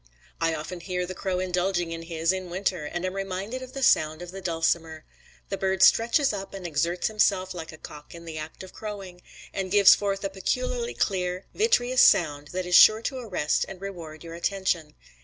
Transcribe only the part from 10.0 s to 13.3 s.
a peculiarly clear, vitreous sound that is sure to